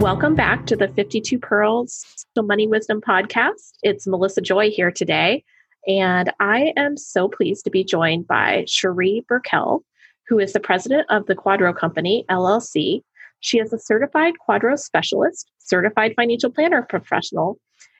[0.00, 3.74] Welcome back to the 52 Pearls Money Wisdom podcast.
[3.82, 5.44] It's Melissa Joy here today,
[5.86, 9.84] and I am so pleased to be joined by Cherie Burkell,
[10.26, 13.02] who is the president of the QDRO Company, LLC.
[13.40, 17.58] She is a certified QDRO specialist, certified financial planner professional,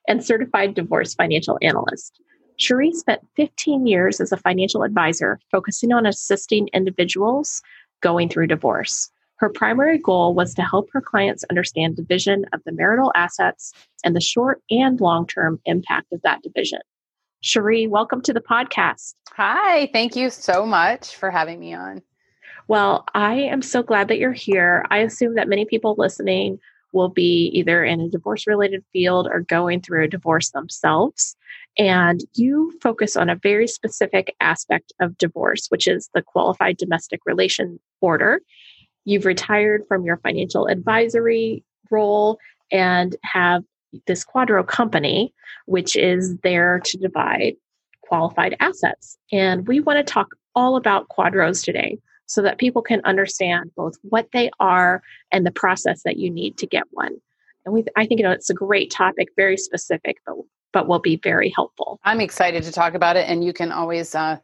[0.08, 2.18] and certified divorce financial analyst.
[2.56, 7.60] Cherie spent 15 years as a financial advisor, focusing on assisting individuals
[8.00, 9.10] going through divorce.
[9.40, 13.72] Her primary goal was to help her clients understand division of the marital assets
[14.04, 16.80] and the short and long term impact of that division.
[17.40, 19.14] Cherie, welcome to the podcast.
[19.30, 22.02] Hi, thank you so much for having me on.
[22.68, 24.84] Well, I am so glad that you're here.
[24.90, 26.58] I assume that many people listening
[26.92, 31.34] will be either in a divorce related field or going through a divorce themselves.
[31.78, 37.20] And you focus on a very specific aspect of divorce, which is the qualified domestic
[37.24, 38.42] relation order.
[39.04, 42.38] You've retired from your financial advisory role
[42.70, 43.62] and have
[44.06, 45.34] this QDRO company,
[45.66, 47.54] which is there to divide
[48.02, 49.18] qualified assets.
[49.32, 53.94] And we want to talk all about QDROs today so that people can understand both
[54.02, 57.16] what they are and the process that you need to get one.
[57.64, 60.36] And we, I think you know it's a great topic, very specific, but
[60.72, 61.98] but will be very helpful.
[62.04, 64.38] I'm excited to talk about it, and you can always uh,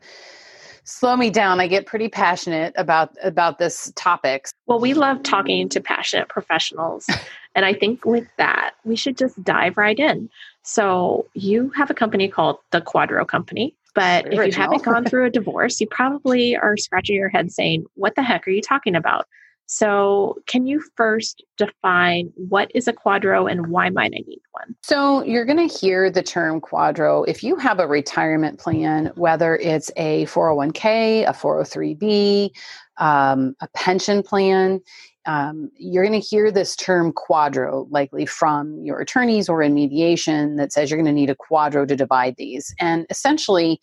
[0.86, 1.60] slow me down.
[1.60, 4.48] I get pretty passionate about about this topic.
[4.66, 7.06] Well, we love talking to passionate professionals.
[7.54, 10.30] and I think with that, we should just dive right in.
[10.62, 13.74] So, you have a company called the QDRO Company.
[13.94, 17.86] But if you haven't gone through a divorce, you probably are scratching your head saying,
[17.94, 19.26] What the heck are you talking about?
[19.66, 24.76] So, can you first define what is a QDRO and why might I need one?
[24.82, 29.56] So, you're going to hear the term QDRO if you have a retirement plan, whether
[29.56, 32.50] it's a 401k, a 403b,
[32.98, 34.80] um, a pension plan.
[35.26, 40.54] Um, you're going to hear this term QDRO likely from your attorneys or in mediation
[40.54, 42.72] that says you're going to need a QDRO to divide these.
[42.78, 43.80] And essentially,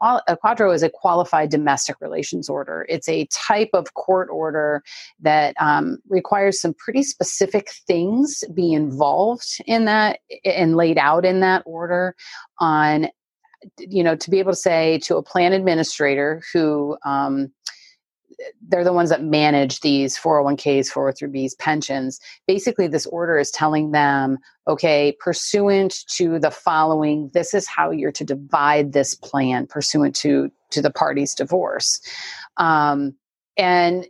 [0.00, 2.86] a QDRO is a qualified domestic relations order.
[2.88, 4.82] It's a type of court order
[5.20, 11.40] that um, requires some pretty specific things be involved in that and laid out in
[11.40, 12.14] that order
[12.58, 13.08] on
[13.78, 17.50] you know to be able to say to a plan administrator who um,
[18.68, 22.20] they're the ones that manage these 401ks, 403bs, pensions.
[22.46, 24.38] Basically, this order is telling them,
[24.68, 30.50] okay, pursuant to the following, this is how you're to divide this plan pursuant to
[30.70, 32.00] to the party's divorce.
[32.56, 33.14] Um,
[33.56, 34.06] and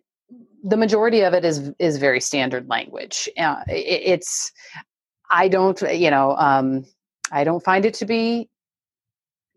[0.64, 3.28] the majority of it is is very standard language.
[3.38, 4.52] Uh, it, it's
[5.30, 6.84] I don't, you know, um,
[7.32, 8.48] I don't find it to be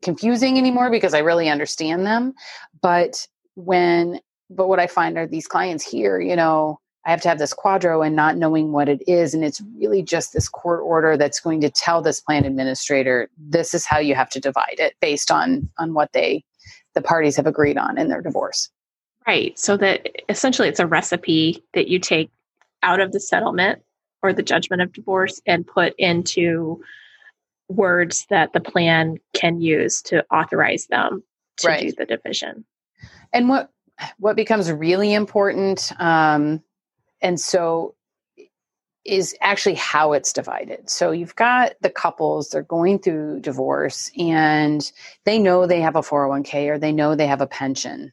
[0.01, 2.33] confusing anymore because I really understand them.
[2.81, 4.19] But when
[4.49, 7.53] but what I find are these clients here, you know, I have to have this
[7.53, 9.33] QDRO and not knowing what it is.
[9.33, 13.73] And it's really just this court order that's going to tell this plan administrator, this
[13.73, 16.43] is how you have to divide it based on on what they
[16.95, 18.69] the parties have agreed on in their divorce.
[19.25, 19.57] Right.
[19.57, 22.31] So that essentially it's a recipe that you take
[22.83, 23.81] out of the settlement
[24.21, 26.81] or the judgment of divorce and put into
[27.69, 31.23] words that the plan can use to authorize them
[31.57, 31.81] to right.
[31.81, 32.65] do the division.
[33.31, 33.69] And what
[34.17, 36.61] what becomes really important um,
[37.21, 37.95] and so
[39.05, 40.89] is actually how it's divided.
[40.89, 44.89] So you've got the couples, they're going through divorce and
[45.25, 48.11] they know they have a 401k or they know they have a pension.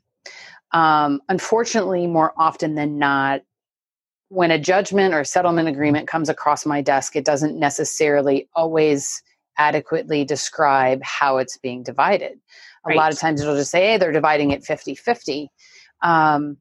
[0.73, 3.43] Um, unfortunately, more often than not,
[4.29, 9.23] when a judgment or settlement agreement comes across my desk, it doesn't necessarily always
[9.59, 12.33] adequately describe how it's being divided.
[12.85, 12.97] A right.
[12.97, 15.51] lot of times it'll just say, hey, they're dividing it 50 50.
[16.03, 16.57] Um,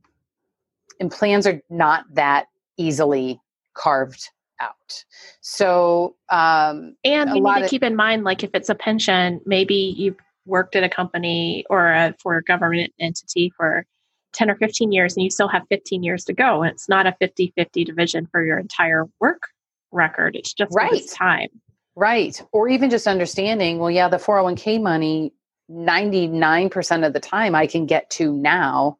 [0.99, 2.47] and plans are not that
[2.77, 3.39] easily
[3.73, 4.29] carved
[4.61, 5.03] out.
[5.41, 9.41] So, um, and you need to of, keep in mind, like if it's a pension,
[9.45, 13.85] maybe you've worked at a company or a, for a government entity for
[14.33, 16.61] 10 or 15 years and you still have 15 years to go.
[16.61, 19.43] And it's not a 50 50 division for your entire work
[19.91, 20.35] record.
[20.35, 21.01] It's just right.
[21.13, 21.49] time.
[21.95, 22.41] Right.
[22.51, 25.33] Or even just understanding, well, yeah, the 401k money,
[25.71, 28.97] 99% of the time I can get to now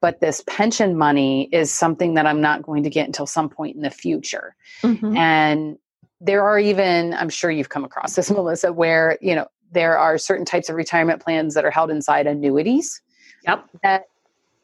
[0.00, 3.76] but this pension money is something that I'm not going to get until some point
[3.76, 4.54] in the future.
[4.82, 5.16] Mm-hmm.
[5.16, 5.78] And
[6.20, 10.18] there are even, I'm sure you've come across this, Melissa, where, you know, there are
[10.18, 13.00] certain types of retirement plans that are held inside annuities.
[13.46, 13.68] Yep.
[13.82, 14.04] That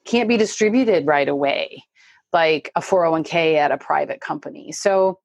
[0.05, 1.85] can't be distributed right away,
[2.33, 4.73] like a 401k at a private company.
[4.73, 5.21] So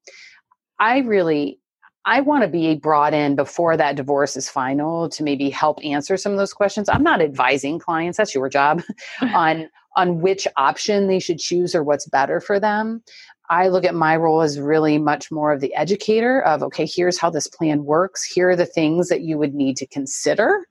[0.78, 1.58] I really
[2.04, 6.16] I want to be brought in before that divorce is final to maybe help answer
[6.16, 6.88] some of those questions.
[6.88, 8.82] I'm not advising clients, that's your job,
[9.20, 13.02] on on which option they should choose or what's better for them.
[13.50, 17.18] I look at my role as really much more of the educator of okay, here's
[17.18, 18.24] how this plan works.
[18.24, 20.66] Here are the things that you would need to consider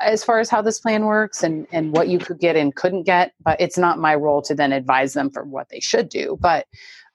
[0.00, 3.04] as far as how this plan works and and what you could get and couldn't
[3.04, 6.36] get, but it's not my role to then advise them for what they should do.
[6.40, 6.66] But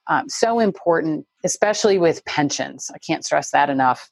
[0.07, 2.91] um, so important, especially with pensions.
[2.93, 4.09] I can't stress that enough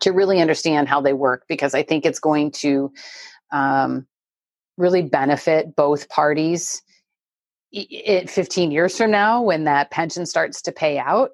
[0.00, 2.92] to really understand how they work because I think it's going to
[3.52, 4.06] um,
[4.76, 6.82] really benefit both parties.
[7.72, 11.30] It, 15 years from now, when that pension starts to pay out,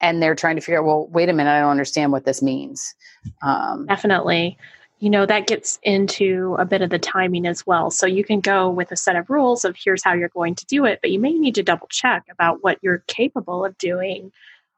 [0.00, 2.42] and they're trying to figure out, well, wait a minute, I don't understand what this
[2.42, 2.94] means.
[3.42, 4.58] Um, Definitely
[5.04, 8.40] you know that gets into a bit of the timing as well so you can
[8.40, 11.10] go with a set of rules of here's how you're going to do it but
[11.10, 14.32] you may need to double check about what you're capable of doing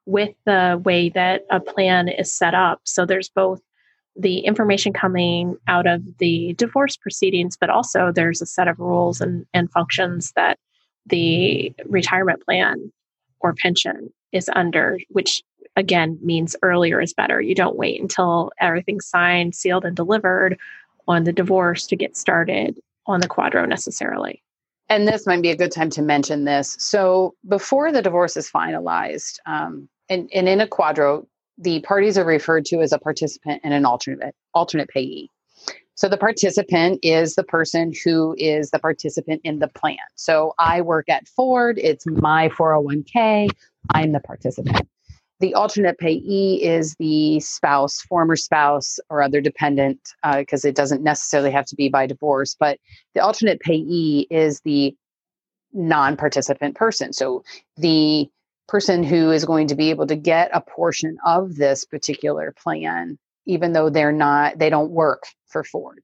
[0.05, 3.61] with the way that a plan is set up so there's both
[4.19, 9.21] the information coming out of the divorce proceedings but also there's a set of rules
[9.21, 10.59] and, and functions that
[11.07, 12.93] the retirement plan
[13.41, 15.43] or pension is under which
[15.77, 17.41] again means earlier is better.
[17.41, 20.59] You don't wait until everything's signed, sealed, and delivered
[21.07, 24.43] on the divorce to get started on the QDRO necessarily.
[24.89, 26.77] And this might be a good time to mention this.
[26.79, 31.27] So before the divorce is finalized, um, and, and in a QDRO,
[31.59, 35.31] the parties are referred to as a participant and an alternate alternate payee.
[35.95, 39.97] So the participant is the person who is the participant in the plan.
[40.15, 43.49] So I work at Ford, it's my 401k,
[43.95, 44.87] I'm the participant.
[45.41, 50.01] The alternate payee is the spouse, former spouse, or other dependent,
[50.35, 52.57] because uh, it doesn't necessarily have to be by divorce.
[52.59, 52.79] But
[53.15, 54.95] the alternate payee is the
[55.75, 57.13] non participant person.
[57.13, 57.45] So
[57.77, 58.29] the
[58.69, 63.19] person who is going to be able to get a portion of this particular plan,
[63.47, 66.01] even though they're not, they don't work for Ford.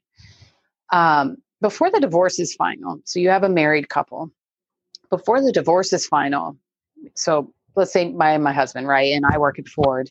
[0.93, 4.31] Um, before the divorce is final, so you have a married couple,
[5.11, 6.57] before the divorce is final,
[7.15, 10.11] so let's say my my husband, right, and I work at Ford,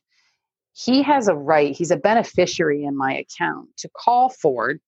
[0.73, 4.79] he has a right, he's a beneficiary in my account to call Ford.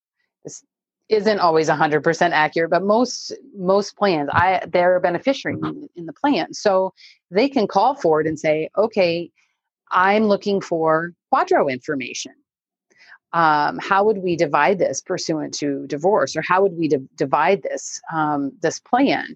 [1.10, 5.58] Isn't always 100% accurate, but most most plans, I they're a beneficiary
[5.96, 6.54] in, the plan.
[6.54, 6.94] So
[7.30, 9.30] they can call Ford and say, "Okay,
[9.92, 12.34] I'm looking for QDRO information."
[13.34, 17.64] Um, how would we divide this pursuant to divorce or how would we di- divide
[17.64, 19.36] this um, this plan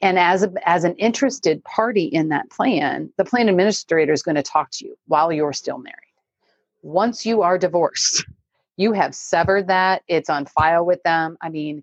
[0.00, 4.36] and as, a, as an interested party in that plan, the plan administrator is going
[4.36, 5.96] to talk to you while you're still married.
[6.82, 8.24] Once you are divorced,
[8.78, 11.36] you have severed that, it's on file with them.
[11.42, 11.82] I mean,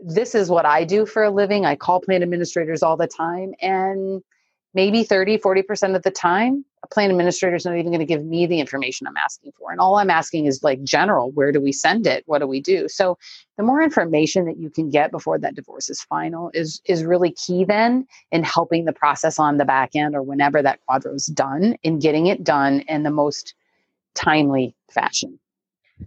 [0.00, 1.66] this is what I do for a living.
[1.66, 4.22] I call plan administrators all the time, and
[4.74, 8.24] maybe 30, 40% of the time, a plan administrator is not even going to give
[8.24, 9.70] me the information I'm asking for.
[9.70, 12.22] And all I'm asking is like general, where do we send it?
[12.26, 12.88] What do we do?
[12.88, 13.18] So
[13.58, 17.32] the more information that you can get before that divorce is final is is really
[17.32, 21.26] key then in helping the process on the back end or whenever that QDRO is
[21.26, 23.54] done in getting it done in the most
[24.14, 25.39] timely fashion.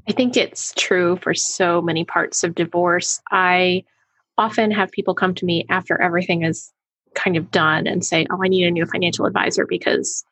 [0.08, 3.22] I think it's true for so many parts of divorce.
[3.32, 3.84] I
[4.38, 6.72] often have people come to me after everything is
[7.14, 10.24] kind of done and say, "Oh, I need a new financial advisor because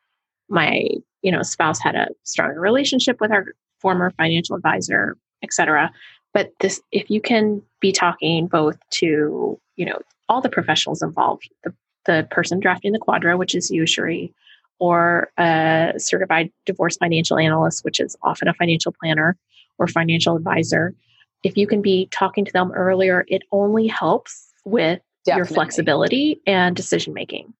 [0.48, 0.88] my,
[1.22, 3.46] you know, spouse had a stronger relationship with our
[3.80, 5.92] former financial advisor, etc."
[6.34, 11.48] But this if you can be talking both to, you know, all the professionals involved,
[11.64, 11.72] the
[12.04, 14.34] the person drafting the QDRO, which is usury,
[14.80, 19.36] or a certified divorce financial analyst, which is often a financial planner
[19.78, 20.94] or financial advisor.
[21.42, 25.38] If you can be talking to them earlier, it only helps with Definitely.
[25.38, 27.54] your flexibility and decision making.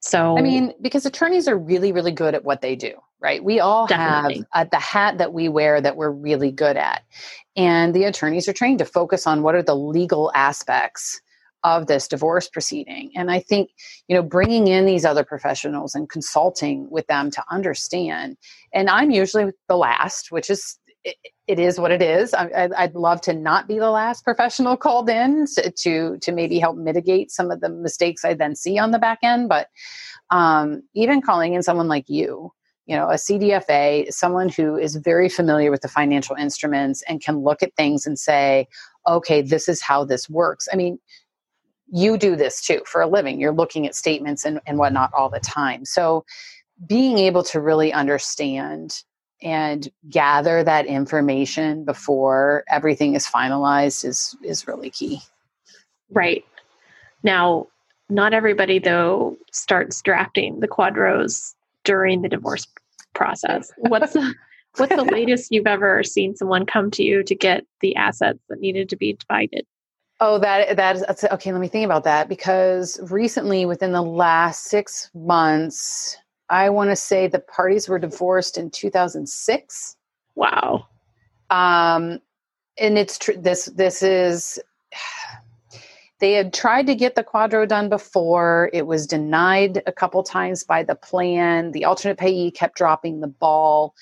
[0.00, 3.42] So, I mean, because attorneys are really, really good at what they do, right?
[3.42, 4.44] We all definitely.
[4.52, 7.04] have uh, the hat that we wear that we're really good at.
[7.54, 11.20] And the attorneys are trained to focus on what are the legal aspects
[11.64, 13.12] of this divorce proceeding.
[13.14, 13.70] And I think,
[14.08, 18.36] you know, bringing in these other professionals and consulting with them to understand.
[18.74, 21.16] And I'm usually the last, which is it,
[21.46, 22.34] it is what it is.
[22.34, 25.46] I, would love to not be the last professional called in
[25.78, 29.18] to to maybe help mitigate some of the mistakes I then see on the back
[29.22, 29.48] end.
[29.48, 29.68] But
[30.30, 32.52] um, even calling in someone like you,
[32.86, 37.38] you know, a CDFA, someone who is very familiar with the financial instruments and can
[37.38, 38.68] look at things and say,
[39.06, 40.68] okay, this is how this works.
[40.72, 40.98] I mean,
[41.88, 43.40] you do this too for a living.
[43.40, 45.84] You're looking at statements and, and whatnot all the time.
[45.84, 46.24] So
[46.86, 49.02] being able to really understand
[49.42, 55.20] and gather that information before everything is finalized is is really key.
[56.10, 56.44] Right.
[57.22, 57.68] Now,
[58.08, 62.66] not everybody though starts drafting the QDROs during the divorce
[63.14, 63.70] process.
[63.78, 64.34] What's the
[64.76, 68.60] what's the latest you've ever seen someone come to you to get the assets that
[68.60, 69.66] needed to be divided?
[70.20, 71.52] Oh, that that's okay.
[71.52, 76.16] Let me think about that because recently, within the last six months,
[76.52, 79.96] I want to say the parties were divorced in 2006.
[80.34, 80.86] Wow.
[81.48, 82.20] Um,
[82.78, 83.36] and it's true.
[83.36, 84.60] This this is.
[86.20, 88.70] They had tried to get the QDRO done before.
[88.72, 91.72] It was denied a couple times by the plan.
[91.72, 93.92] The alternate payee kept dropping the ball,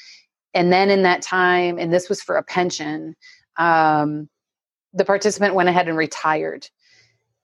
[0.53, 3.17] and then in that time, and this was for a pension.
[3.57, 4.29] Um,
[4.93, 6.69] the participant went ahead and retired.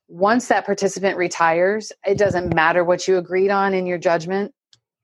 [0.08, 4.52] Once that participant retires, it doesn't matter what you agreed on in your judgment,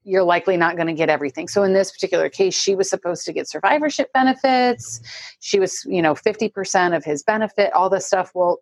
[0.04, 1.49] you're likely not going to get everything.
[1.49, 5.00] So in this particular case, she was supposed to get survivorship benefits.
[5.40, 8.32] She was, you know, 50% of his benefit, all this stuff.
[8.35, 8.59] Well,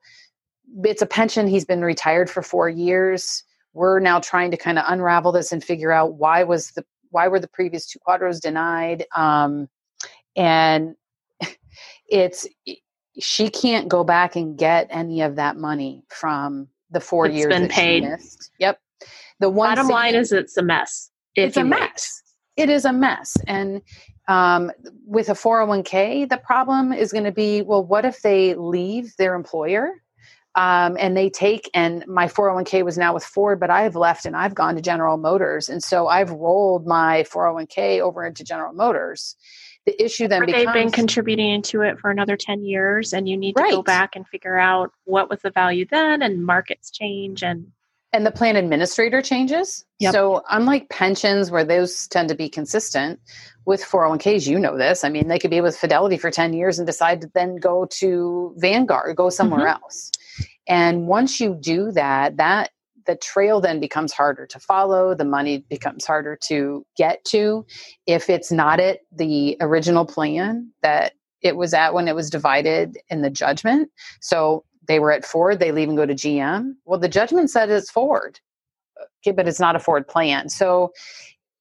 [0.85, 1.47] it's a pension.
[1.49, 3.43] He's been retired for four years.
[3.73, 7.27] We're now trying to kind of unravel this and figure out why was the why
[7.27, 9.05] were the previous two QDROs denied.
[9.17, 9.69] Um,
[10.37, 10.95] and
[12.09, 12.47] it's
[13.19, 17.49] she can't go back and get any of that money from the four it's years
[17.53, 18.03] been that paid.
[18.03, 18.51] she missed.
[18.59, 18.81] Yep.
[19.41, 21.10] The one Bottom line is it's a mess.
[21.35, 22.23] It's a mess.
[22.57, 23.37] It is a mess.
[23.47, 23.83] And
[24.29, 24.71] um,
[25.07, 29.35] with a 401k, the problem is going to be well, what if they leave their
[29.35, 29.95] employer
[30.57, 34.37] um, and they take, and my 401k was now with Ford, but I've left and
[34.37, 35.69] I've gone to General Motors.
[35.69, 39.37] And so I've rolled my 401k over into General Motors.
[39.87, 43.29] The issue then Or becomes they've been contributing into it for another 10 years and
[43.29, 46.91] you need to go back and figure out what was the value then and markets
[46.91, 47.69] change and
[48.13, 49.85] and the plan administrator changes.
[50.01, 50.13] Yep.
[50.13, 53.21] So unlike pensions where those tend to be consistent
[53.67, 55.05] with 401ks, you know this.
[55.05, 57.87] I mean, they could be with Fidelity for 10 years and decide to then go
[57.93, 59.83] to Vanguard, go somewhere mm-hmm.
[59.83, 60.11] else.
[60.67, 62.71] And once you do that, that
[63.07, 67.65] the trail then becomes harder to follow, the money becomes harder to get to
[68.07, 72.99] if it's not at the original plan that it was at when it was divided
[73.09, 73.91] in the judgment.
[74.21, 76.75] So they were at Ford, they leave and go to GM.
[76.85, 78.41] Well, the judgment said it's Ford,
[79.23, 80.49] okay, but it's not a Ford plan.
[80.49, 80.93] So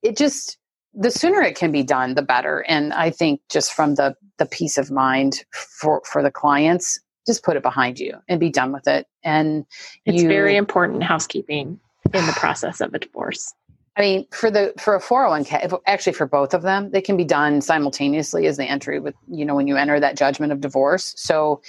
[0.01, 0.57] it just
[0.95, 2.65] the sooner it can be done, the better.
[2.67, 7.43] And I think just from the the peace of mind for for the clients, just
[7.43, 9.05] put it behind you and be done with it.
[9.23, 9.67] And
[10.05, 11.79] it's you, very important housekeeping
[12.11, 13.53] in the process of a divorce.
[13.95, 17.25] I mean, for the for a 401k, actually for both of them, they can be
[17.25, 21.13] done simultaneously as the entry with, you know, when you enter that judgment of divorce.
[21.17, 21.61] So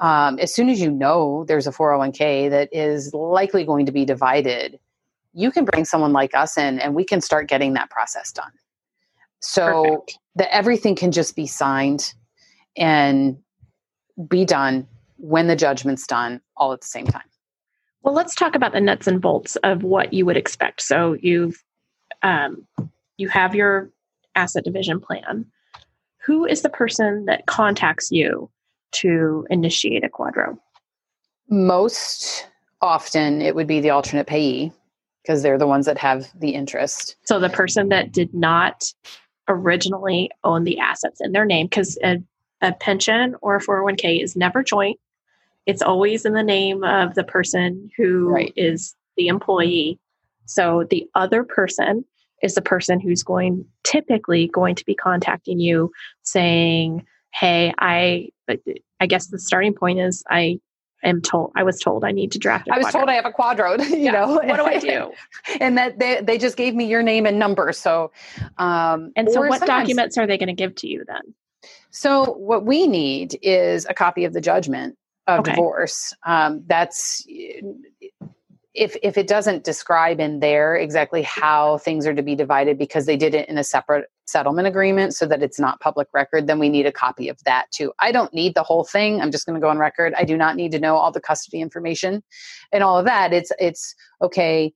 [0.00, 4.04] um, as soon as you know there's a 401k that is likely going to be
[4.04, 4.78] divided,
[5.32, 8.52] you can bring someone like us in and we can start getting that process done.
[9.40, 12.12] So that everything can just be signed
[12.76, 13.38] and
[14.28, 14.86] be done
[15.16, 17.22] when the judgment's done all at the same time.
[18.02, 20.82] Well, let's talk about the nuts and bolts of what you would expect.
[20.82, 21.62] So you've
[22.22, 22.66] um,
[23.16, 23.90] you have your
[24.34, 25.44] asset division plan.
[26.24, 28.50] Who is the person that contacts you
[28.92, 30.58] to initiate a QDRO?
[31.48, 32.46] Most
[32.80, 34.72] often it would be the alternate payee
[35.22, 37.16] because they're the ones that have the interest.
[37.24, 38.84] So the person that did not
[39.48, 42.18] originally own the assets in their name, because a,
[42.60, 44.98] a pension or a 401k is never joint.
[45.66, 49.14] It's always in the name of the person who is Right.
[49.16, 49.98] the employee.
[50.46, 52.04] So the other person
[52.42, 55.90] is the person who's going typically going to be contacting you
[56.22, 57.04] saying,
[57.34, 58.28] Hey, I
[59.00, 60.60] I guess the starting point is I
[61.04, 63.26] am told I was told I need to draft a I was told I have
[63.26, 64.12] a QDRO, you Yeah.
[64.12, 64.34] know.
[64.34, 65.12] what do I do?
[65.60, 67.72] and that they, they just gave me your name and number.
[67.72, 68.10] So,
[68.58, 71.34] um, And so what documents are they going to give to you then?
[71.90, 75.52] So, what we need is a copy of the judgment of Okay.
[75.52, 76.14] divorce.
[76.24, 77.26] Um, that's
[78.78, 83.06] if if it doesn't describe in there exactly how things are to be divided because
[83.06, 86.58] they did it in a separate settlement agreement so that it's not public record, then
[86.58, 87.92] we need a copy of that too.
[87.98, 89.20] I don't need the whole thing.
[89.20, 90.14] I'm just going to go on record.
[90.16, 92.22] I do not need to know all the custody information
[92.72, 93.32] and all of that.
[93.32, 94.72] It's it's okay.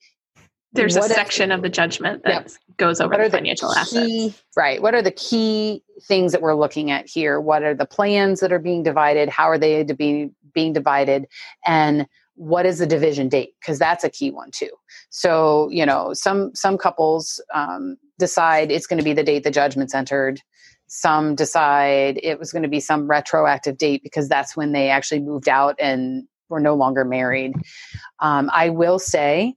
[0.72, 2.50] There's a what if- section of the judgment that Yep.
[2.78, 4.42] goes over the financial key, assets.
[4.56, 4.80] Right.
[4.82, 7.40] What are the key things that we're looking at here?
[7.40, 9.28] What are the plans that are being divided?
[9.28, 11.26] How are they to be being divided?
[11.66, 12.06] And
[12.42, 13.54] what is the division date?
[13.60, 14.70] Because that's a key one too.
[15.10, 19.50] So you know, some some couples um, decide it's going to be the date the
[19.50, 20.40] judgment's entered.
[20.88, 25.20] Some decide it was going to be some retroactive date because that's when they actually
[25.20, 27.54] moved out and we're no longer married.
[28.18, 29.54] Um, I will say,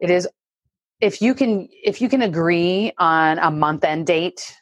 [0.00, 0.26] it is
[1.02, 4.56] if you can if you can agree on a month end date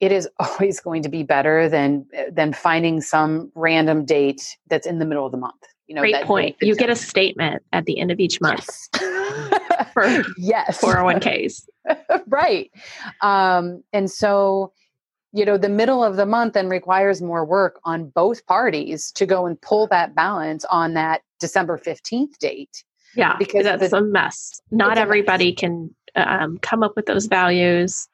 [0.00, 4.98] it is always going to be better than than finding some random date that's in
[4.98, 6.56] the middle of the month you know great point.
[6.60, 8.68] you get a statement at the end of each month
[9.00, 9.88] yes.
[9.92, 10.04] for
[10.36, 10.80] yes.
[10.80, 11.66] 401ks
[12.26, 12.70] right.
[13.20, 14.72] Um, and so
[15.32, 19.26] you know the middle of the month then requires more work on both parties to
[19.26, 22.84] go and pull that balance on that december 15th date.
[23.14, 24.60] Yeah because that's the, a mess.
[24.70, 28.08] Not everybody can um, come up with those values.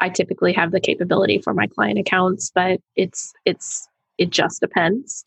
[0.00, 5.24] I typically have the capability for my client accounts, but it's it's it just depends.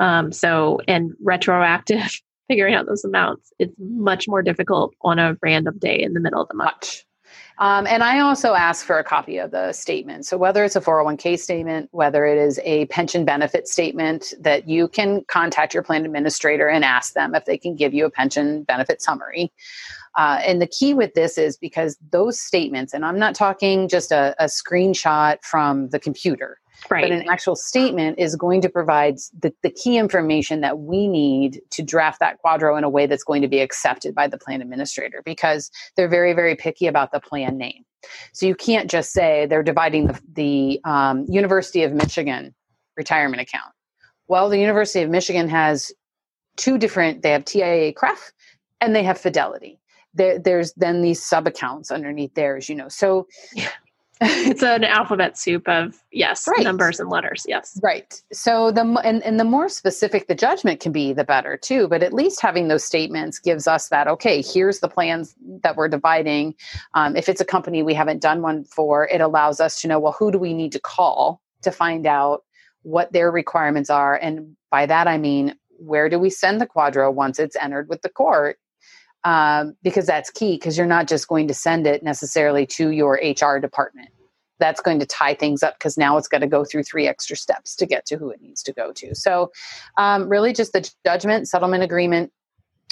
[0.00, 5.78] Um, so and retroactive figuring out those amounts, it's much more difficult on a random
[5.78, 7.04] day in the middle of the month.
[7.58, 10.26] Um, and I also ask for a copy of the statement.
[10.26, 14.88] So, whether it's a 401k statement, whether it is a pension benefit statement, that you
[14.88, 18.64] can contact your plan administrator and ask them if they can give you a pension
[18.64, 19.52] benefit summary.
[20.16, 24.12] Uh, and the key with this is because those statements, and I'm not talking just
[24.12, 26.58] a, a screenshot from the computer,
[26.90, 27.02] right.
[27.02, 31.60] but an actual statement is going to provide the, the key information that we need
[31.70, 34.60] to draft that QDRO in a way that's going to be accepted by the plan
[34.60, 37.84] administrator because they're very, very picky about the plan name.
[38.32, 42.54] So you can't just say they're dividing the, the um, University of Michigan
[42.96, 43.72] retirement account.
[44.28, 45.92] Well, the University of Michigan has
[46.56, 48.32] two different, they have TIAA-CREF
[48.80, 49.80] and they have Fidelity
[50.14, 52.88] there, there's then these sub accounts underneath theirs, you know.
[52.88, 53.68] So yeah.
[54.20, 56.62] it's an alphabet soup of yes, right.
[56.62, 57.44] numbers and letters.
[57.48, 58.22] Yes, right.
[58.32, 61.88] So the and and the more specific the judgment can be, the better too.
[61.88, 64.40] But at least having those statements gives us that okay.
[64.40, 66.54] Here's the plans that we're dividing.
[66.94, 69.98] Um, if it's a company we haven't done one for, it allows us to know
[69.98, 72.44] well who do we need to call to find out
[72.82, 77.12] what their requirements are, and by that I mean where do we send the QDRO
[77.12, 78.58] once it's entered with the court
[79.24, 83.20] um, because that's key because you're not just going to send it necessarily to your
[83.22, 84.10] HR department.
[84.60, 87.36] That's going to tie things up because now it's got to go through three extra
[87.36, 89.14] steps to get to who it needs to go to.
[89.14, 89.50] So,
[89.98, 92.32] um, really, just the judgment, settlement agreement,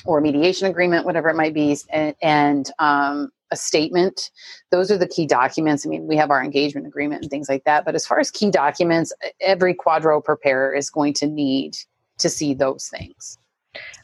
[0.05, 4.31] or mediation agreement, whatever it might be, and, and um, a statement.
[4.71, 5.87] Those are the key documents.
[5.87, 7.85] I mean, we have our engagement agreement and things like that.
[7.85, 11.77] But as far as key documents, every QDRO preparer is going to need
[12.19, 13.39] to see those things.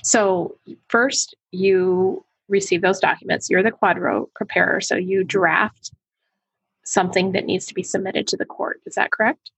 [0.03, 0.57] So,
[0.89, 3.51] first, you receive those documents.
[3.51, 4.81] You're the QDRO preparer.
[4.81, 5.93] So, you draft
[6.85, 8.81] something that needs to be submitted to the court.
[8.87, 9.51] Is that correct?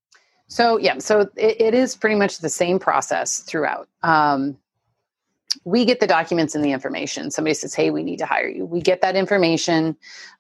[0.49, 3.89] So, yeah, so it, it is pretty much the same process throughout.
[4.03, 4.59] Um,
[5.65, 7.31] we get the documents and the information.
[7.31, 8.65] Somebody says, Hey, we need to hire you.
[8.65, 9.97] We get that information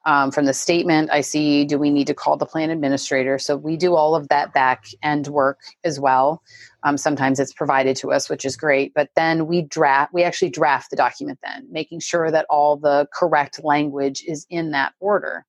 [0.07, 1.11] um, from the statement.
[1.11, 3.38] I see, do we need to call the plan administrator?
[3.38, 6.42] So we do all of that back end work as well.
[6.83, 8.94] Um, sometimes it's provided to us, which is great.
[8.94, 13.07] But then we draft, we actually draft the document then, making sure that all the
[13.12, 15.44] correct language is in that order.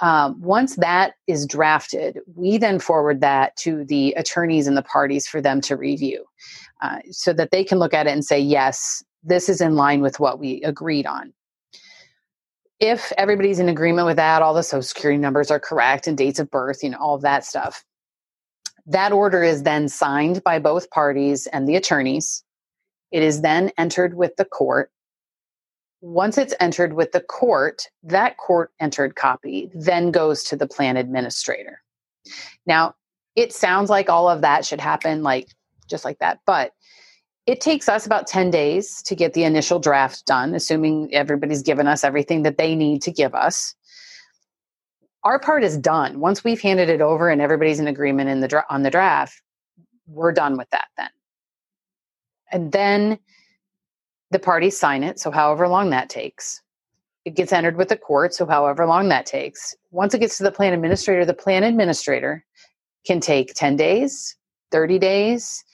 [0.00, 5.26] Um, once that is drafted, we then forward that to the attorneys and the parties
[5.26, 6.24] for them to review
[6.82, 10.02] uh, so that they can look at it and say, yes, this is in line
[10.02, 11.32] with what we agreed on.
[12.78, 16.38] If everybody's in agreement with that, all the social security numbers are correct and dates
[16.38, 17.82] of birth, you know, all of that stuff,
[18.84, 22.44] that order is then signed by both parties and the attorneys.
[23.10, 24.90] It is then entered with the court.
[26.00, 30.96] Once it's entered with the court, that court entered copy then goes to the plan
[30.96, 31.82] administrator.
[32.66, 32.94] Now,
[33.34, 35.48] it sounds like all of that should happen like
[35.88, 36.72] just like that, but
[37.46, 41.86] it takes us about 10 days to get the initial draft done, assuming everybody's given
[41.86, 43.74] us everything that they need to give us
[45.26, 46.20] our part is done.
[46.20, 49.42] Once we've handed it over and everybody's in agreement in the on the draft,
[50.06, 51.08] we're done with that then.
[52.52, 53.18] And then
[54.36, 56.60] the parties sign it, so however long that takes.
[57.24, 59.74] It gets entered with the court, so however long that takes.
[59.90, 62.44] Once it gets to the plan administrator, the plan administrator
[63.06, 64.36] can take 10 days,
[64.72, 65.64] 30 days.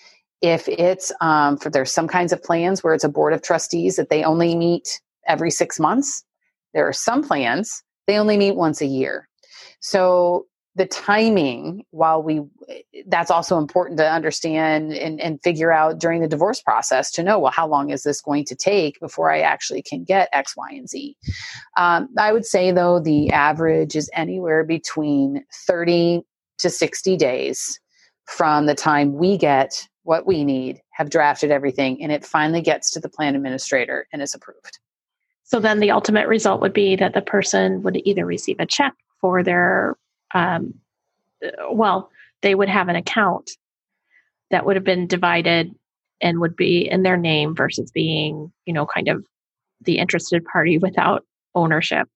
[0.43, 3.97] If it's um, for there's some kinds of plans where it's a board of trustees
[3.97, 6.25] that they only meet every six months.
[6.73, 9.29] There are some plans they only meet once a year.
[9.81, 12.41] So the timing, while we,
[13.07, 17.39] that's also important to understand and, and figure out during the divorce process to know,
[17.39, 20.71] well, how long is this going to take before I actually can get X, Y,
[20.71, 21.17] and Z?
[21.77, 26.23] Um, I would say, though, the average is anywhere between 30
[26.59, 27.79] to 60 days
[28.25, 32.91] from the time we get what we need, have drafted everything, and it finally gets
[32.93, 34.79] to the plan administrator and is approved.
[35.45, 38.95] So then the ultimate result would be that the person would either receive a check
[39.21, 39.97] for their
[40.35, 40.75] um,
[41.71, 42.11] well
[42.43, 43.51] they would have an account
[44.51, 45.75] that would have been divided
[46.21, 49.25] and would be in their name versus being, you know, kind of
[49.81, 52.09] the interested party without ownership.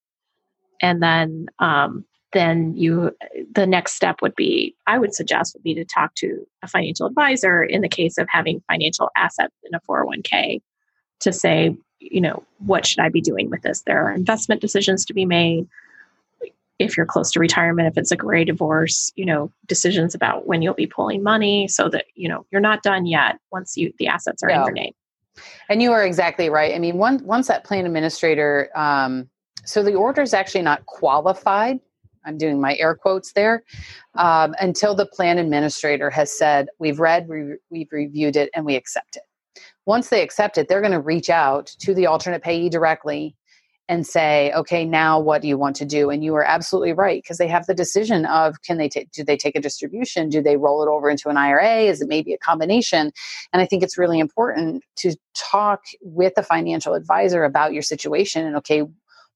[0.81, 3.13] And then um, then you
[3.55, 7.07] the next step would be i would suggest would be to talk to a financial
[7.07, 10.61] advisor in the case of having financial assets in a 401k
[11.21, 15.05] to say you know what should i be doing with this there are investment decisions
[15.05, 15.67] to be made
[16.79, 20.63] if you're close to retirement if it's a gray divorce you know decisions about when
[20.63, 24.07] you'll be pulling money so that you know you're not done yet once you the
[24.07, 24.93] assets are in your name.
[25.69, 26.75] And you are exactly right.
[26.75, 29.29] I mean once once that plan administrator um,
[29.65, 31.81] so the order is actually not qualified
[32.27, 33.63] I'm doing my air quotes there,
[34.17, 38.75] um, until the plan administrator has said, We've read, we, we've reviewed it, and we
[38.75, 39.23] accept it.
[39.87, 43.37] Once they accept it, they're going to reach out to the alternate payee directly
[43.89, 46.11] and say, okay, now what do you want to do?
[46.11, 49.23] And you are absolutely right because they have the decision of can they take, do
[49.23, 50.29] they take a distribution?
[50.29, 51.83] Do they roll it over into an IRA?
[51.83, 53.13] Is it maybe a combination?
[53.53, 58.45] And I think it's really important to talk with a financial advisor about your situation
[58.45, 58.83] and okay,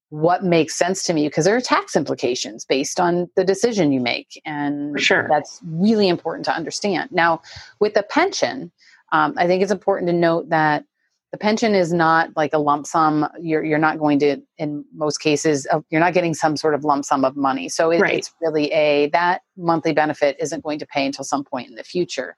[0.09, 4.01] what makes sense to me because there are tax implications based on the decision you
[4.01, 5.25] make and sure.
[5.29, 7.41] that's really important to understand now
[7.79, 8.69] with the pension
[9.13, 10.83] um, i think it's important to note that
[11.31, 15.19] the pension is not like a lump sum you're, you're not going to in most
[15.19, 18.13] cases uh, you're not getting some sort of lump sum of money so it, right.
[18.15, 21.83] it's really a that monthly benefit isn't going to pay until some point in the
[21.83, 22.35] future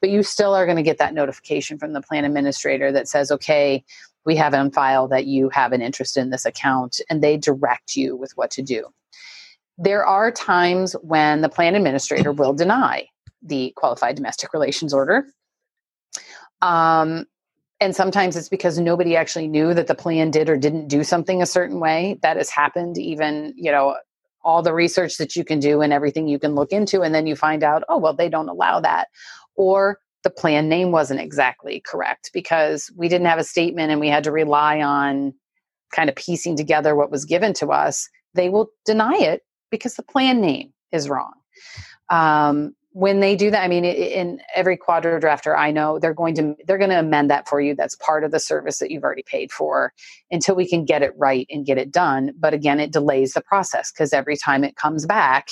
[0.00, 3.30] but you still are going to get that notification from the plan administrator that says
[3.30, 3.84] okay
[4.26, 7.96] we have on file that you have an interest in this account and they direct
[7.96, 8.84] you with what to do.
[9.78, 13.06] There are times when the plan administrator will deny
[13.40, 15.26] the qualified domestic relations order.
[16.60, 17.26] Um,
[17.80, 21.42] and sometimes it's because nobody actually knew that the plan did or didn't do something
[21.42, 22.18] a certain way.
[22.22, 23.96] That has happened, even, you know,
[24.42, 27.02] all the research that you can do and everything you can look into.
[27.02, 29.08] And then you find out, oh, well, they don't allow that.
[29.56, 34.08] Or the plan name wasn't exactly correct because we didn't have a statement and we
[34.08, 35.34] had to rely on
[35.92, 40.02] kind of piecing together what was given to us, they will deny it because the
[40.02, 41.32] plan name is wrong.
[42.08, 46.34] Um, when they do that, I mean, in every QDRO drafter I know, they're going
[46.36, 47.74] to they're going to amend that for you.
[47.74, 49.92] That's part of the service that you've already paid for
[50.30, 52.32] until we can get it right and get it done.
[52.38, 55.50] But again, it delays the process because every time it comes back,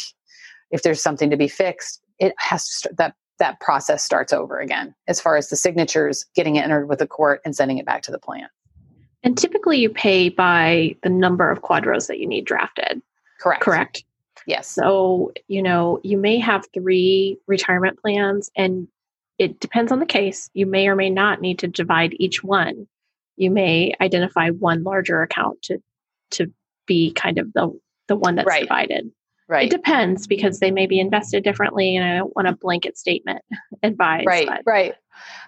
[0.70, 4.58] if there's something to be fixed, it has to start that that process starts over
[4.58, 7.84] again as far as the signatures, getting it entered with the court, and sending it
[7.84, 8.48] back to the plan.
[9.22, 13.02] And typically you pay by the number of QDROs that you need drafted.
[13.38, 13.62] Correct.
[13.62, 14.04] Correct.
[14.46, 14.68] Yes.
[14.68, 18.88] So, you know, you may have three retirement plans and
[19.38, 20.50] it depends on the case.
[20.54, 22.86] You may or may not need to divide each one.
[23.36, 25.78] You may identify one larger account to
[26.32, 26.52] to
[26.86, 27.76] be kind of the
[28.06, 28.62] the one that's right.
[28.62, 29.10] divided.
[29.46, 29.66] Right.
[29.66, 33.42] It depends because they may be invested differently, and I don't want a blanket statement
[33.82, 34.24] advice.
[34.26, 34.46] Right.
[34.46, 34.94] But, right.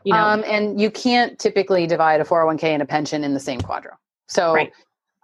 [0.05, 0.21] You know.
[0.21, 3.93] Um, and you can't typically divide a 401k and a pension in the same QDRO.
[4.29, 4.73] So right.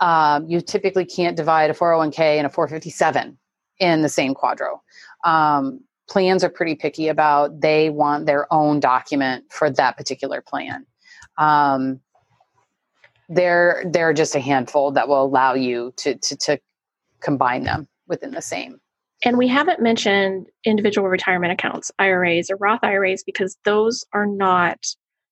[0.01, 3.39] um, you typically can't divide a 401k and a 457
[3.79, 4.81] in the same QDRO.
[5.25, 10.87] Um, plans are pretty picky about they want their own document for that particular plan.
[11.39, 12.01] Um,
[13.29, 16.61] there, there are just a handful that will allow you to to, to
[17.21, 18.81] combine them within the same.
[19.25, 24.85] And we haven't mentioned individual retirement accounts, IRAs or Roth IRAs, because those are not,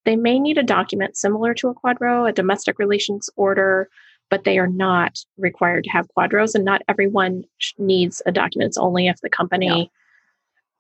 [0.05, 3.89] they may need a document similar to a QDRO, a domestic relations order,
[4.31, 6.55] but they are not required to have QDROs.
[6.55, 7.45] And not everyone
[7.79, 8.69] needs a document.
[8.69, 9.89] It's only if the company no.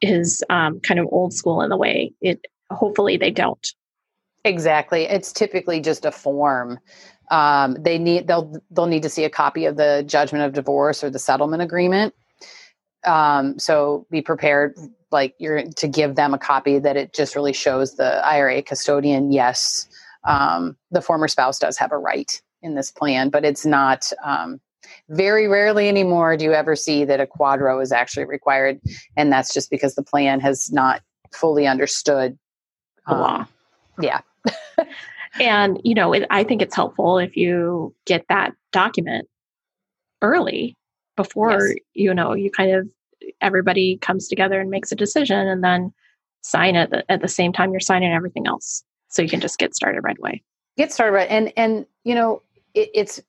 [0.00, 3.74] is um, kind of old school in the way it, hopefully they don't.
[4.44, 5.02] Exactly.
[5.04, 6.78] It's typically just a form
[7.30, 11.02] um, they need they'll they'll need to see a copy of the judgment of divorce
[11.04, 12.14] or the settlement agreement.
[13.06, 14.76] Um, so be prepared,
[15.10, 19.32] like you're to give them a copy that it just really shows the IRA custodian.
[19.32, 19.88] Yes,
[20.24, 24.10] um, the former spouse does have a right in this plan, but it's not.
[24.24, 24.60] Um,
[25.10, 28.80] very rarely anymore do you ever see that a QDRO is actually required,
[29.16, 32.36] and that's just because the plan has not fully understood
[33.06, 33.36] the law.
[33.36, 33.48] Um,
[34.00, 34.20] yeah.
[35.38, 39.28] and you know it, i think it's helpful if you get that document
[40.22, 40.76] early
[41.16, 41.76] before yes.
[41.94, 42.88] you know you kind of
[43.40, 45.92] everybody comes together and makes a decision and then
[46.40, 49.74] sign it at the same time you're signing everything else so you can just get
[49.74, 50.42] started right away
[50.76, 52.42] get started right and and you know
[52.74, 53.20] it, it's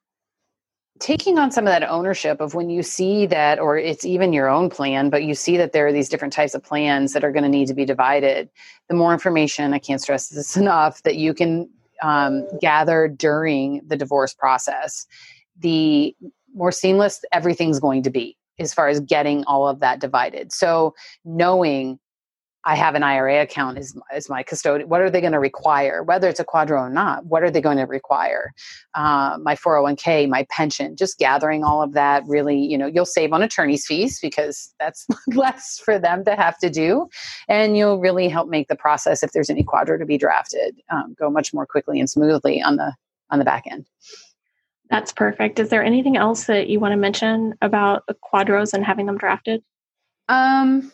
[1.00, 4.48] taking on some of that ownership of when you see that or it's even your
[4.48, 7.32] own plan but you see that there are these different types of plans that are
[7.32, 8.50] going to need to be divided
[8.88, 11.68] the more information i can't stress this enough that you can
[12.02, 15.06] um, gathered during the divorce process,
[15.58, 16.16] the
[16.54, 20.52] more seamless everything's going to be as far as getting all of that divided.
[20.52, 22.00] So, knowing
[22.64, 24.88] I have an IRA account as, as my custodian.
[24.88, 26.04] What are they going to require?
[26.04, 28.54] Whether it's a QDRO or not, what are they going to require?
[28.94, 33.34] Uh, my 401k, my pension, just gathering all of that really, you know, you'll save
[33.34, 37.08] on attorney's fees because that's less for them to have to do.
[37.48, 41.16] And you'll really help make the process, if there's any QDRO to be drafted, um,
[41.18, 42.94] go much more quickly and smoothly on the
[43.32, 43.88] on the back end.
[44.90, 45.58] That's perfect.
[45.58, 49.64] Is there anything else that you want to mention about QDROs and having them drafted?
[50.28, 50.92] Um,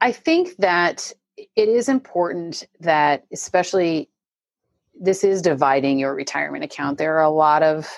[0.00, 1.12] I think that
[1.56, 4.08] it is important that, especially,
[4.98, 6.98] this is dividing your retirement account.
[6.98, 7.88] There are a lot of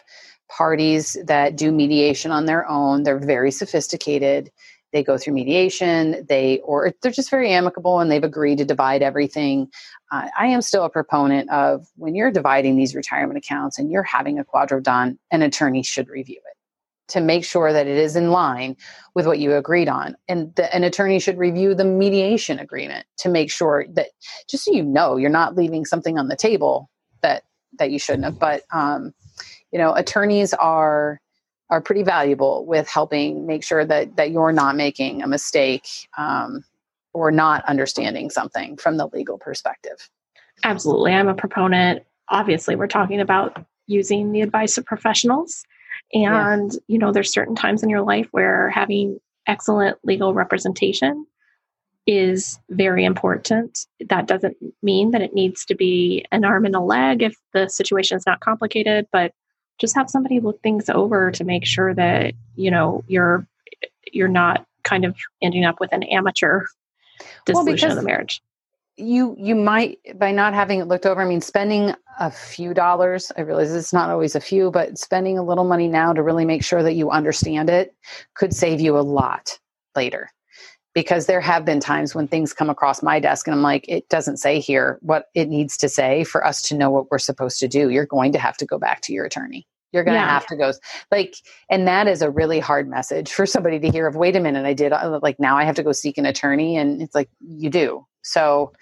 [0.49, 3.03] parties that do mediation on their own.
[3.03, 4.51] They're very sophisticated.
[4.93, 6.27] They go through mediation.
[6.29, 9.69] They or they're just very amicable and they've agreed to divide everything.
[10.13, 14.03] Uh, I am still a proponent of when you're dividing these retirement accounts and you're
[14.03, 16.57] having a QDRO done, an attorney should review it
[17.13, 18.75] to make sure that it is in line
[19.15, 20.17] with what you agreed on.
[20.29, 24.09] And the, an attorney should review the mediation agreement to make sure that,
[24.49, 26.89] just so you know, you're not leaving something on the table
[27.21, 27.45] that
[27.79, 28.39] that you shouldn't have.
[28.39, 29.13] But um,
[29.71, 31.21] you know, attorneys are
[31.69, 36.65] are pretty valuable with helping make sure that that you're not making a mistake um,
[37.13, 40.09] or not understanding something from the legal perspective.
[40.65, 42.05] Absolutely, I'm a proponent.
[42.29, 45.65] Obviously, we're talking about using the advice of professionals
[46.13, 46.79] and, yeah.
[46.89, 51.27] you know, there's certain times in your life where having excellent legal representation
[52.07, 53.87] is very important.
[54.09, 57.69] That doesn't mean that it needs to be an arm and a leg if the
[57.69, 59.33] situation is not complicated, but
[59.79, 63.47] just have somebody look things over to make sure that, you know, you're
[64.13, 66.65] you're not kind of ending up with an amateur
[67.47, 68.43] dissolution well, of the marriage
[68.97, 73.33] you you might by not having it looked over i mean spending a few dollars
[73.39, 76.45] i realize it's not always a few but spending a little money now to really
[76.45, 77.95] make sure that you understand it
[78.35, 79.59] could save you a lot
[79.95, 80.31] later.
[80.95, 84.09] Because there have been times when things come across my desk and i'm like it
[84.11, 87.59] doesn't say here what it needs to say for us to know what we're supposed
[87.61, 87.89] to do.
[87.89, 89.67] You're going to have to go back to your attorney.
[89.93, 90.29] You're going to yeah.
[90.29, 90.73] have to go
[91.11, 91.37] like
[91.71, 94.65] and that is a really hard message for somebody to hear of wait a minute
[94.65, 97.29] i did uh, like now i have to go seek an attorney and it's like
[97.41, 98.73] you do so,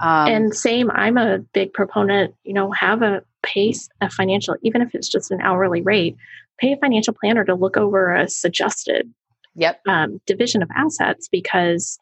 [0.00, 4.82] um, and same, I'm a big proponent, you know, have a pace a financial, even
[4.82, 6.16] if it's just an hourly rate,
[6.58, 9.12] pay a financial planner to look over a suggested
[9.54, 9.80] yep.
[9.86, 11.98] um, division of assets because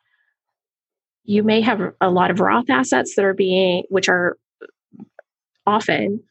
[1.24, 4.36] you may have a lot of Roth assets that are being, which are
[5.66, 6.22] often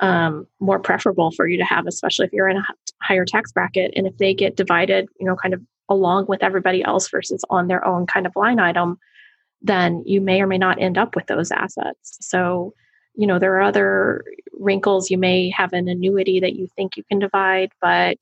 [0.00, 2.66] um, more preferable for you to have, especially if you're in a
[3.02, 3.92] higher tax bracket.
[3.96, 7.68] And if they get divided, you know, kind of along with everybody else versus on
[7.68, 8.98] their own kind of line item,
[9.64, 12.18] then you may or may not end up with those assets.
[12.20, 12.74] So,
[13.16, 14.22] you know, there are other
[14.52, 15.10] wrinkles.
[15.10, 18.18] You may have an annuity that you think you can divide, but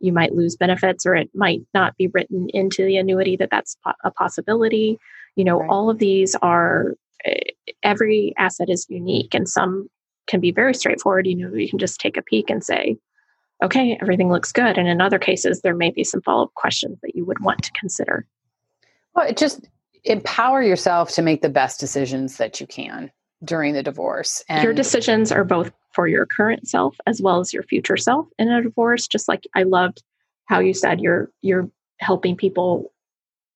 [0.00, 3.76] you might lose benefits or it might not be written into the annuity that that's
[4.04, 4.98] a possibility.
[5.36, 5.70] You know, right.
[5.70, 6.94] all of these are,
[7.24, 7.38] eh,
[7.82, 9.88] every asset is unique and some
[10.26, 11.26] can be very straightforward.
[11.26, 12.98] You know, you can just take a peek and say,
[13.62, 14.76] okay, everything looks good.
[14.76, 17.62] And in other cases, there may be some follow up questions that you would want
[17.62, 18.26] to consider.
[19.14, 19.66] Well, it just
[20.04, 23.10] empower yourself to make the best decisions that you can
[23.42, 24.42] during the divorce.
[24.48, 28.26] And your decisions are both for your current self as well as your future self
[28.38, 29.06] in a divorce.
[29.06, 30.02] Just like I loved
[30.46, 32.92] how you said you're you're helping people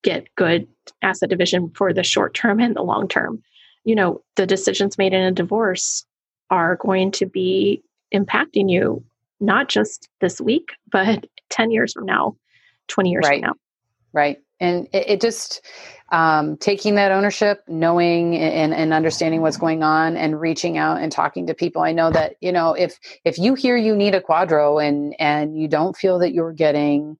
[0.02, 0.66] get good
[1.02, 3.42] asset division for the short term and the long term.
[3.84, 6.04] You know, the decisions made in a divorce
[6.50, 7.82] are going to be
[8.14, 9.04] impacting you
[9.40, 12.36] not just this week, but 10 years from now,
[12.88, 13.40] 20 years right.
[13.40, 13.54] from now.
[14.12, 14.38] Right.
[14.60, 15.64] And it, it just,
[16.10, 21.12] um, taking that ownership, knowing and, and understanding what's going on, and reaching out and
[21.12, 21.82] talking to people.
[21.82, 25.58] I know that you know if if you hear you need a QDRO and and
[25.58, 27.18] you don't feel that you're getting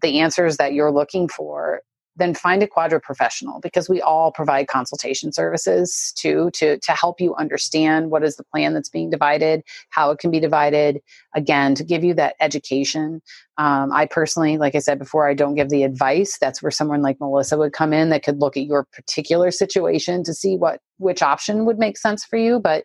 [0.00, 1.82] the answers that you're looking for,
[2.16, 7.20] then find a QDRO professional because we all provide consultation services too to to help
[7.20, 11.00] you understand what is the plan that's being divided how it can be divided.
[11.34, 13.22] Again to give you that education
[13.58, 16.38] um, i personally like i said before i don't give the advice.
[16.38, 20.22] That's where someone like melissa would come in that could look at your particular situation
[20.24, 22.60] to see what which option would make sense for you.
[22.60, 22.84] But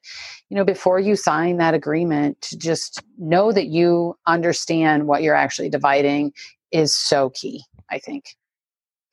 [0.50, 5.36] you know before you sign that agreement to just know that you understand what you're
[5.36, 6.34] actually dividing
[6.72, 8.37] is so key i think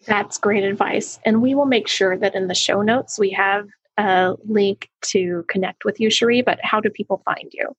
[0.06, 1.18] that's great advice.
[1.24, 5.44] And we will make sure that in the show notes we have a link to
[5.48, 6.42] connect with you, Cherie.
[6.42, 7.76] But how do people find you?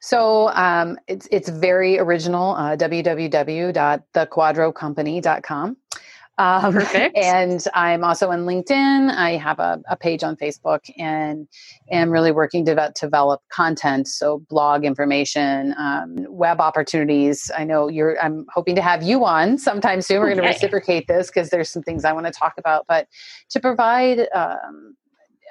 [0.00, 2.54] So um, it's it's very original.
[2.54, 5.76] Uh, www.theqdrocompany.com.
[6.40, 7.18] Um, Perfect.
[7.18, 9.10] And I'm also on LinkedIn.
[9.14, 11.46] I have a, a page on Facebook and
[11.90, 17.50] am really working to develop content, so blog information, um, web opportunities.
[17.54, 18.18] I know you're.
[18.22, 20.20] I'm hoping to have you on sometime soon.
[20.20, 23.06] We're going to reciprocate this because there's some things I want to talk about, but
[23.50, 24.26] to provide.
[24.34, 24.96] Um,